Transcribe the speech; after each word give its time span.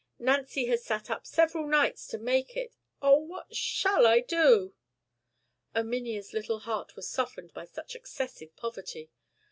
Nancy 0.17 0.65
has 0.65 0.83
sat 0.83 1.11
up 1.11 1.27
several 1.27 1.67
nights 1.67 2.07
to 2.07 2.17
make 2.17 2.57
it. 2.57 2.75
Oh! 3.03 3.19
what 3.19 3.55
shall 3.55 4.07
I 4.07 4.19
do?" 4.21 4.73
Erminia's 5.75 6.33
little 6.33 6.61
heart 6.61 6.95
was 6.95 7.07
softened 7.07 7.53
by 7.53 7.65
such 7.65 7.95
excessive 7.95 8.55
poverty. 8.55 9.11